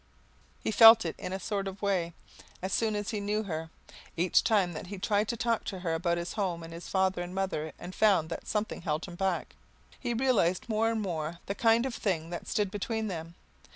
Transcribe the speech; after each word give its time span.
He 0.63 0.71
felt 0.71 1.05
it 1.05 1.13
in 1.19 1.31
a 1.31 1.39
sort 1.39 1.67
of 1.67 1.79
way, 1.83 2.15
as 2.63 2.73
soon 2.73 2.95
as 2.95 3.11
he 3.11 3.19
knew 3.19 3.43
her. 3.43 3.69
Each 4.17 4.43
time 4.43 4.73
that 4.73 4.87
he 4.87 4.97
tried 4.97 5.27
to 5.27 5.37
talk 5.37 5.63
to 5.65 5.81
her 5.81 5.93
about 5.93 6.17
his 6.17 6.33
home 6.33 6.63
and 6.63 6.73
his 6.73 6.87
father 6.89 7.21
and 7.21 7.35
mother 7.35 7.71
and 7.77 7.93
found 7.93 8.29
that 8.31 8.47
something 8.47 8.81
held 8.81 9.05
him 9.05 9.13
back, 9.13 9.55
he 9.99 10.15
realized 10.15 10.67
more 10.67 10.89
and 10.89 11.03
more 11.03 11.37
the 11.45 11.53
kind 11.53 11.85
of 11.85 11.93
thing 11.93 12.31
that 12.31 12.47
stood 12.47 12.71
between 12.71 13.09
them. 13.09 13.35